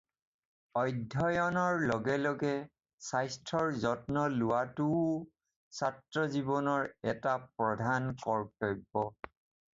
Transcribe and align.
অধ্যয়নৰ 0.83 1.83
লগে 1.91 2.15
লগে 2.21 2.53
স্বাস্থ্যৰ 3.09 3.77
যত্ন 3.83 4.23
লোৱাটোও 4.39 5.03
ছাত্ৰ 5.81 6.25
জীৱনৰ 6.39 6.91
এটা 7.15 7.37
প্ৰধান 7.61 8.11
কৰ্তব্য। 8.27 9.07